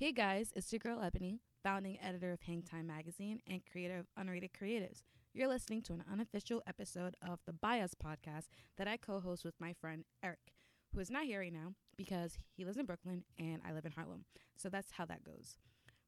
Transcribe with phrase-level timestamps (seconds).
[0.00, 4.50] Hey guys, it's your girl Ebony, founding editor of Hangtime Magazine and creator of Unrated
[4.52, 5.02] Creatives.
[5.34, 8.44] You're listening to an unofficial episode of the Bias podcast
[8.76, 10.52] that I co host with my friend Eric,
[10.94, 13.90] who is not here right now because he lives in Brooklyn and I live in
[13.90, 14.24] Harlem.
[14.56, 15.56] So that's how that goes.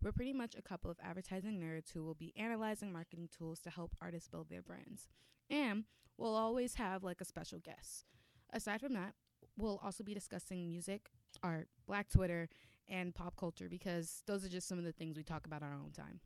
[0.00, 3.70] We're pretty much a couple of advertising nerds who will be analyzing marketing tools to
[3.70, 5.09] help artists build their brands.
[5.50, 5.82] And
[6.16, 8.04] we'll always have like a special guest.
[8.52, 9.14] Aside from that,
[9.59, 11.11] we'll also be discussing music,
[11.43, 12.48] art, Black Twitter,
[12.91, 15.72] and pop culture because those are just some of the things we talk about our
[15.72, 16.21] own time.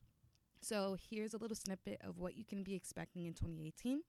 [0.60, 4.00] So here's a little snippet of what you can be expecting in 2018.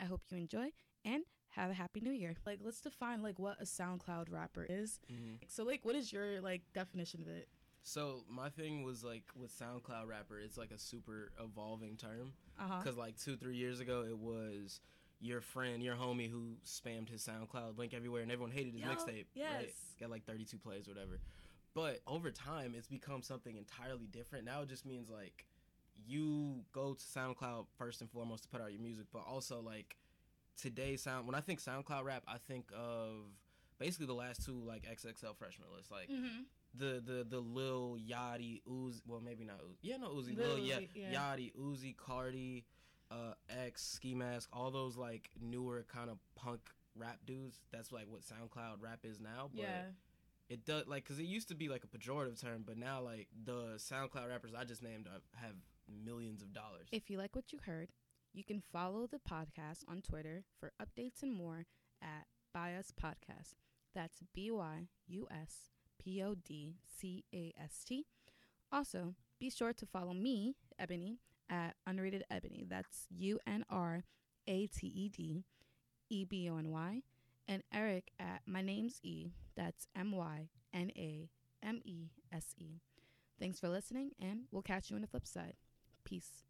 [0.00, 0.70] I hope you enjoy
[1.04, 2.34] and have a happy new year.
[2.46, 5.00] Like let's define like what a SoundCloud rapper is.
[5.12, 5.38] Mhm.
[5.48, 7.48] So like what is your like definition of it?
[7.82, 12.80] So my thing was like with SoundCloud rapper, it's like a super evolving term Uh-huh.
[12.82, 14.80] because like two three years ago it was
[15.20, 18.88] your friend, your homie who spammed his SoundCloud link everywhere and everyone hated his Yo,
[18.88, 19.06] mixtape.
[19.06, 19.26] Right?
[19.34, 19.70] yes.
[19.98, 21.18] Got like 32 plays, whatever.
[21.74, 24.44] But over time, it's become something entirely different.
[24.44, 25.44] Now it just means like
[26.06, 29.96] you go to SoundCloud first and foremost to put out your music, but also like
[30.60, 31.26] today sound.
[31.26, 33.24] When I think SoundCloud rap, I think of
[33.78, 36.42] basically the last two like XXL freshman lists, like Mm-hmm.
[36.76, 39.00] the the the Lil Yachty Uzi.
[39.06, 39.76] Well, maybe not Uzi.
[39.82, 40.36] Yeah, no Uzi.
[40.36, 41.12] Lil Lil, yeah, Uzi, yeah.
[41.14, 42.64] Yachty Uzi Cardi,
[43.10, 44.48] uh, X Ski Mask.
[44.52, 46.60] All those like newer kind of punk
[46.96, 47.58] rap dudes.
[47.72, 49.50] That's like what SoundCloud rap is now.
[49.52, 49.82] But Yeah.
[50.48, 53.28] It does like because it used to be like a pejorative term, but now like
[53.44, 55.54] the SoundCloud rappers I just named have
[56.04, 56.88] millions of dollars.
[56.92, 57.90] If you like what you heard,
[58.32, 61.66] you can follow the podcast on Twitter for updates and more
[62.02, 63.54] at Bias Podcast.
[63.94, 68.06] That's B Y U S P O D C A S T.
[68.72, 72.64] Also, be sure to follow me, Ebony, at Unrated Ebony.
[72.68, 74.04] That's U N R
[74.46, 75.44] A T E D
[76.10, 77.02] E B O N Y.
[77.46, 79.32] And Eric at My Name's E.
[79.56, 81.28] That's M Y N A
[81.62, 82.80] M E S E.
[83.38, 85.54] Thanks for listening, and we'll catch you on the flip side.
[86.04, 86.44] Peace.